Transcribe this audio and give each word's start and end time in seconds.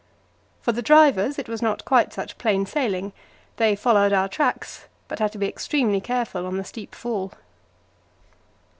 For 0.63 0.71
the 0.71 0.81
drivers 0.81 1.37
it 1.37 1.47
was 1.47 1.61
not 1.61 1.85
quite 1.85 2.11
such 2.11 2.39
plain 2.39 2.65
sailing: 2.65 3.13
they 3.57 3.75
followed 3.75 4.11
our 4.13 4.27
tracks, 4.27 4.85
but 5.07 5.19
had 5.19 5.31
to 5.33 5.37
be 5.37 5.45
extremely 5.47 6.01
careful 6.01 6.47
on 6.47 6.57
the 6.57 6.63
steep 6.63 6.95
fall. 6.95 7.33